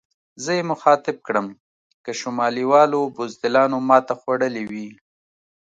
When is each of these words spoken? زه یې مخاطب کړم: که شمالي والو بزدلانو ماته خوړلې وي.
زه 0.43 0.51
یې 0.57 0.63
مخاطب 0.71 1.15
کړم: 1.27 1.47
که 2.05 2.11
شمالي 2.21 2.65
والو 2.71 3.01
بزدلانو 3.17 3.77
ماته 3.89 4.13
خوړلې 4.19 4.63
وي. 4.71 4.87